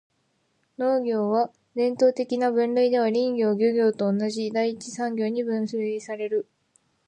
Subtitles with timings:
[0.79, 6.47] 農業は、伝統的な分類では林業・漁業と同じ第一次産業に分類される。